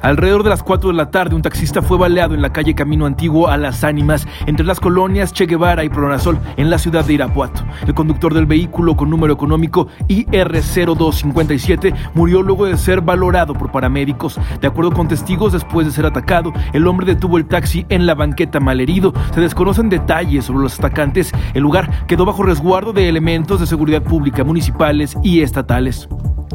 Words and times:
Alrededor 0.00 0.44
de 0.44 0.50
las 0.50 0.62
4 0.62 0.90
de 0.90 0.96
la 0.96 1.10
tarde, 1.10 1.34
un 1.34 1.42
taxista 1.42 1.82
fue 1.82 1.98
baleado 1.98 2.34
en 2.34 2.42
la 2.42 2.52
calle 2.52 2.74
Camino 2.74 3.04
Antiguo 3.04 3.48
a 3.48 3.56
Las 3.56 3.82
Ánimas, 3.82 4.28
entre 4.46 4.64
las 4.64 4.78
colonias 4.78 5.32
Che 5.32 5.46
Guevara 5.46 5.82
y 5.82 5.88
Pronasol, 5.88 6.38
en 6.56 6.70
la 6.70 6.78
ciudad 6.78 7.04
de 7.04 7.14
Irapuato. 7.14 7.64
El 7.84 7.94
conductor 7.94 8.32
del 8.32 8.46
vehículo 8.46 8.96
con 8.96 9.10
número 9.10 9.34
económico 9.34 9.88
IR0257 10.08 11.94
murió 12.14 12.42
luego 12.42 12.66
de 12.66 12.76
ser 12.76 13.00
valorado 13.00 13.54
por 13.54 13.72
paramédicos. 13.72 14.38
De 14.60 14.68
acuerdo 14.68 14.92
con 14.92 15.08
testigos, 15.08 15.52
después 15.52 15.84
de 15.86 15.92
ser 15.92 16.06
atacado, 16.06 16.52
el 16.72 16.86
hombre 16.86 17.06
detuvo 17.06 17.36
el 17.36 17.46
taxi 17.46 17.84
en 17.88 18.06
la 18.06 18.14
banqueta 18.14 18.60
malherido. 18.60 19.12
Se 19.34 19.40
desconocen 19.40 19.88
detalles 19.88 20.44
sobre 20.44 20.62
los 20.62 20.78
atacantes. 20.78 21.32
El 21.54 21.62
lugar 21.64 22.06
quedó 22.06 22.24
bajo 22.24 22.44
resguardo 22.44 22.92
de 22.92 23.08
elementos 23.08 23.58
de 23.58 23.66
seguridad 23.66 24.02
pública 24.02 24.44
municipales 24.44 25.16
y 25.24 25.40
estatales. 25.40 26.08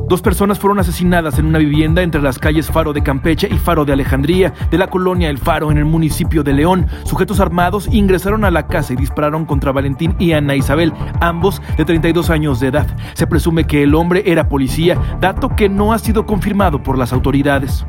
Dos 0.07 0.21
personas 0.21 0.59
fueron 0.59 0.79
asesinadas 0.79 1.39
en 1.39 1.45
una 1.45 1.59
vivienda 1.59 2.01
entre 2.01 2.21
las 2.21 2.39
calles 2.39 2.67
Faro 2.67 2.93
de 2.93 3.03
Campeche 3.03 3.47
y 3.51 3.57
Faro 3.57 3.85
de 3.85 3.93
Alejandría, 3.93 4.53
de 4.69 4.77
la 4.77 4.87
colonia 4.87 5.29
El 5.29 5.37
Faro, 5.37 5.71
en 5.71 5.77
el 5.77 5.85
municipio 5.85 6.43
de 6.43 6.53
León. 6.53 6.87
Sujetos 7.05 7.39
armados 7.39 7.87
ingresaron 7.91 8.45
a 8.45 8.51
la 8.51 8.67
casa 8.67 8.93
y 8.93 8.95
dispararon 8.95 9.45
contra 9.45 9.71
Valentín 9.71 10.15
y 10.19 10.33
Ana 10.33 10.55
Isabel, 10.55 10.93
ambos 11.21 11.61
de 11.77 11.85
32 11.85 12.29
años 12.29 12.59
de 12.59 12.67
edad. 12.67 12.87
Se 13.13 13.27
presume 13.27 13.65
que 13.65 13.83
el 13.83 13.95
hombre 13.95 14.23
era 14.25 14.49
policía, 14.49 14.97
dato 15.19 15.55
que 15.55 15.69
no 15.69 15.93
ha 15.93 15.99
sido 15.99 16.25
confirmado 16.25 16.81
por 16.81 16.97
las 16.97 17.13
autoridades. 17.13 17.85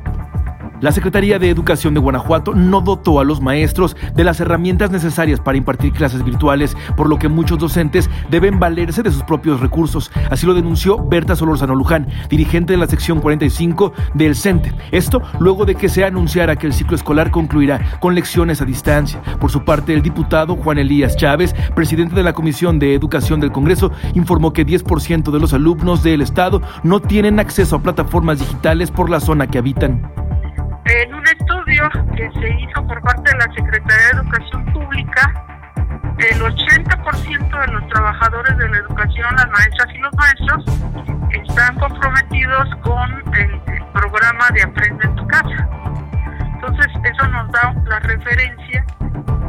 La 0.84 0.92
Secretaría 0.92 1.38
de 1.38 1.48
Educación 1.48 1.94
de 1.94 2.00
Guanajuato 2.00 2.54
no 2.54 2.82
dotó 2.82 3.18
a 3.18 3.24
los 3.24 3.40
maestros 3.40 3.96
de 4.14 4.22
las 4.22 4.38
herramientas 4.40 4.90
necesarias 4.90 5.40
para 5.40 5.56
impartir 5.56 5.94
clases 5.94 6.22
virtuales, 6.22 6.76
por 6.94 7.08
lo 7.08 7.18
que 7.18 7.30
muchos 7.30 7.58
docentes 7.58 8.10
deben 8.28 8.60
valerse 8.60 9.02
de 9.02 9.10
sus 9.10 9.22
propios 9.22 9.60
recursos. 9.60 10.12
Así 10.28 10.44
lo 10.44 10.52
denunció 10.52 10.98
Berta 10.98 11.36
Solorzano 11.36 11.74
Luján, 11.74 12.08
dirigente 12.28 12.74
de 12.74 12.76
la 12.76 12.86
sección 12.86 13.20
45 13.20 13.94
del 14.12 14.36
CENTE. 14.36 14.74
Esto 14.92 15.22
luego 15.38 15.64
de 15.64 15.74
que 15.74 15.88
se 15.88 16.04
anunciara 16.04 16.56
que 16.56 16.66
el 16.66 16.74
ciclo 16.74 16.96
escolar 16.96 17.30
concluirá 17.30 17.98
con 17.98 18.14
lecciones 18.14 18.60
a 18.60 18.66
distancia. 18.66 19.22
Por 19.40 19.50
su 19.50 19.64
parte, 19.64 19.94
el 19.94 20.02
diputado 20.02 20.54
Juan 20.54 20.76
Elías 20.76 21.16
Chávez, 21.16 21.54
presidente 21.74 22.14
de 22.14 22.24
la 22.24 22.34
Comisión 22.34 22.78
de 22.78 22.94
Educación 22.94 23.40
del 23.40 23.52
Congreso, 23.52 23.90
informó 24.12 24.52
que 24.52 24.66
10% 24.66 25.30
de 25.30 25.40
los 25.40 25.54
alumnos 25.54 26.02
del 26.02 26.20
Estado 26.20 26.60
no 26.82 27.00
tienen 27.00 27.40
acceso 27.40 27.76
a 27.76 27.82
plataformas 27.82 28.38
digitales 28.38 28.90
por 28.90 29.08
la 29.08 29.20
zona 29.20 29.46
que 29.46 29.56
habitan. 29.56 30.12
En 30.86 31.14
un 31.14 31.24
estudio 31.26 31.88
que 32.14 32.30
se 32.32 32.60
hizo 32.60 32.86
por 32.86 33.00
parte 33.00 33.30
de 33.30 33.38
la 33.38 33.54
Secretaría 33.54 34.04
de 34.04 34.20
Educación 34.20 34.64
Pública, 34.66 35.44
el 36.18 36.40
80% 36.42 37.66
de 37.66 37.72
los 37.72 37.88
trabajadores 37.88 38.58
de 38.58 38.68
la 38.68 38.76
educación, 38.76 39.34
las 39.34 39.48
maestras 39.50 39.88
y 39.94 39.98
los 39.98 40.14
maestros, 40.14 40.64
están 41.30 41.78
comprometidos 41.78 42.68
con 42.82 43.34
el, 43.34 43.60
programa 43.94 44.50
de 44.52 44.62
Aprende 44.64 45.06
en 45.06 45.14
tu 45.14 45.26
casa. 45.28 45.68
Entonces, 46.54 46.86
eso 47.04 47.28
nos 47.28 47.50
da 47.52 47.74
la 47.86 48.00
referencia 48.00 48.84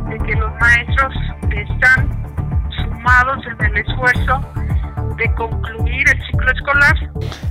de 0.10 0.18
que 0.20 0.36
los 0.36 0.52
maestros 0.62 1.14
están 1.50 2.10
sumados 2.70 3.46
en 3.48 3.66
el 3.66 3.78
esfuerzo 3.78 4.40
de 5.18 5.34
concluir 5.34 6.10
el 6.10 6.22
ciclo 6.26 6.52
escolar. 6.52 6.96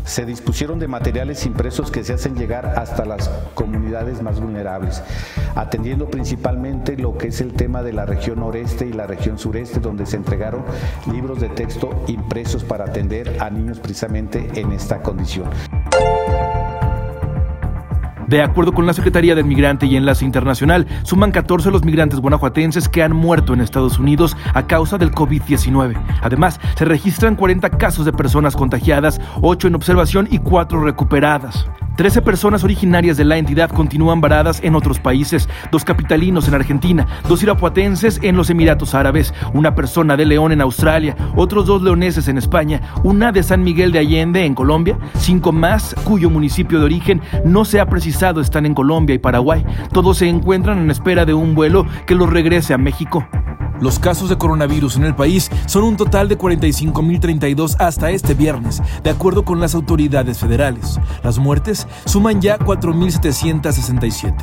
Se 0.04 0.24
dispusieron 0.24 0.78
de 0.78 0.88
materiales 0.88 1.46
impresos 1.46 1.90
que 1.90 2.04
se 2.04 2.12
hacen 2.12 2.36
llegar 2.36 2.66
hasta 2.76 3.04
las 3.04 3.28
comunidades 3.54 4.22
más 4.22 4.40
vulnerables, 4.40 5.02
atendiendo 5.54 6.08
principalmente 6.08 6.96
lo 6.96 7.16
que 7.16 7.28
es 7.28 7.40
el 7.40 7.54
tema 7.54 7.82
de 7.82 7.92
la 7.92 8.06
región 8.06 8.40
noreste 8.40 8.86
y 8.86 8.92
la 8.92 9.06
región 9.06 9.38
sureste, 9.38 9.80
donde 9.80 10.06
se 10.06 10.16
entregaron 10.16 10.64
libros 11.10 11.40
de 11.40 11.48
texto 11.48 12.04
impresos 12.06 12.64
para 12.64 12.84
atender 12.84 13.36
a 13.40 13.50
niños 13.50 13.80
precisamente 13.80 14.48
en 14.54 14.72
esta 14.72 15.02
condición. 15.02 15.48
De 18.28 18.42
acuerdo 18.42 18.72
con 18.72 18.86
la 18.86 18.94
Secretaría 18.94 19.34
del 19.34 19.44
Migrante 19.44 19.86
y 19.86 19.96
Enlace 19.96 20.24
Internacional, 20.24 20.86
suman 21.02 21.30
14 21.30 21.70
los 21.70 21.84
migrantes 21.84 22.20
guanajuatenses 22.20 22.88
que 22.88 23.02
han 23.02 23.14
muerto 23.14 23.52
en 23.52 23.60
Estados 23.60 23.98
Unidos 23.98 24.36
a 24.54 24.66
causa 24.66 24.98
del 24.98 25.12
COVID-19. 25.12 26.00
Además, 26.22 26.60
se 26.76 26.84
registran 26.84 27.36
40 27.36 27.70
casos 27.70 28.06
de 28.06 28.12
personas 28.12 28.56
contagiadas, 28.56 29.20
8 29.42 29.68
en 29.68 29.74
observación 29.74 30.28
y 30.30 30.38
4 30.38 30.82
recuperadas. 30.82 31.66
13 31.96 32.22
personas 32.22 32.64
originarias 32.64 33.16
de 33.16 33.24
la 33.24 33.36
entidad 33.36 33.70
continúan 33.70 34.20
varadas 34.20 34.60
en 34.62 34.74
otros 34.74 34.98
países, 34.98 35.48
dos 35.70 35.84
capitalinos 35.84 36.48
en 36.48 36.54
Argentina, 36.54 37.06
dos 37.28 37.42
irapuatenses 37.42 38.18
en 38.22 38.36
los 38.36 38.50
Emiratos 38.50 38.94
Árabes, 38.94 39.32
una 39.52 39.74
persona 39.74 40.16
de 40.16 40.26
León 40.26 40.52
en 40.52 40.60
Australia, 40.60 41.16
otros 41.36 41.66
dos 41.66 41.82
leoneses 41.82 42.26
en 42.28 42.38
España, 42.38 42.80
una 43.04 43.30
de 43.30 43.42
San 43.42 43.62
Miguel 43.62 43.92
de 43.92 44.00
Allende 44.00 44.44
en 44.44 44.54
Colombia, 44.54 44.98
cinco 45.18 45.52
más 45.52 45.94
cuyo 46.04 46.30
municipio 46.30 46.78
de 46.80 46.86
origen 46.86 47.22
no 47.44 47.64
se 47.64 47.80
ha 47.80 47.86
precisado 47.86 48.40
están 48.40 48.66
en 48.66 48.74
Colombia 48.74 49.14
y 49.14 49.18
Paraguay. 49.18 49.64
Todos 49.92 50.18
se 50.18 50.28
encuentran 50.28 50.78
en 50.78 50.90
espera 50.90 51.24
de 51.24 51.34
un 51.34 51.54
vuelo 51.54 51.86
que 52.06 52.14
los 52.14 52.28
regrese 52.30 52.74
a 52.74 52.78
México. 52.78 53.26
Los 53.80 53.98
casos 53.98 54.28
de 54.28 54.38
coronavirus 54.38 54.96
en 54.96 55.04
el 55.04 55.14
país 55.14 55.50
son 55.66 55.84
un 55.84 55.96
total 55.96 56.28
de 56.28 56.38
45.032 56.38 57.76
hasta 57.78 58.10
este 58.10 58.34
viernes, 58.34 58.82
de 59.02 59.10
acuerdo 59.10 59.44
con 59.44 59.60
las 59.60 59.74
autoridades 59.74 60.38
federales. 60.38 60.98
Las 61.22 61.38
muertes 61.38 61.86
suman 62.04 62.40
ya 62.40 62.58
4.767. 62.58 64.34